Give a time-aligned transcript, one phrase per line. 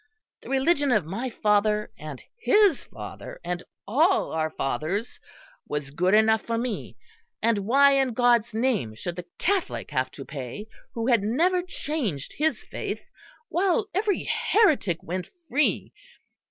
[0.41, 5.19] The religion of my father and his father and all our fathers
[5.69, 6.97] was good enough for me;
[7.39, 12.33] and why in God's name should the Catholic have to pay who had never changed
[12.39, 13.03] his faith,
[13.49, 15.93] while every heretic went free?